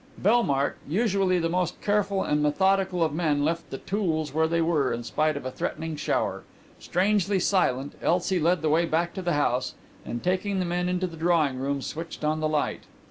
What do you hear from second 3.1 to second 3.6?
men,